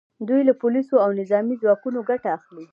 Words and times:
دوی 0.27 0.41
له 0.49 0.53
پولیسو 0.61 0.95
او 1.05 1.09
نظامي 1.19 1.55
ځواکونو 1.61 1.99
ګټه 2.09 2.29
اخلي 2.37 2.65